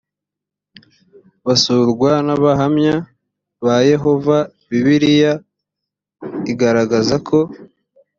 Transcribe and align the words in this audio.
basurwa 1.45 2.11
n 2.25 2.29
abahamya 2.35 2.95
ba 3.65 3.75
yehova 3.91 4.37
bibiliya 4.69 5.33
igaragaza 6.51 7.15
ko 7.27 7.37